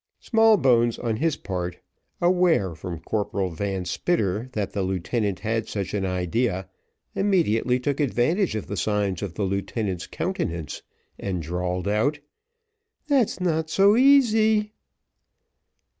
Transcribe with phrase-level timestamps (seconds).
[0.19, 1.77] Smallbones, on his part,
[2.23, 6.67] aware from Corporal Van Spitter, that the lieutenant had such an idea,
[7.13, 10.81] immediately took advantage of the signs in the lieutenant's countenance,
[11.19, 12.19] and drawled out,
[13.09, 14.71] "That's not so easy!"